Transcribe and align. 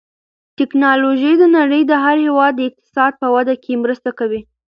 تکنالوژي 0.59 1.33
د 1.37 1.43
نړۍ 1.57 1.81
د 1.87 1.93
هر 2.03 2.17
هېواد 2.25 2.53
د 2.57 2.61
اقتصاد 2.69 3.13
په 3.21 3.27
وده 3.35 3.55
کې 3.63 3.81
مرسته 3.83 4.09
کوي. 4.19 4.41